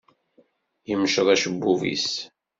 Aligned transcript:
Yemceḍ 0.89 1.27
acebbub-is. 1.33 2.09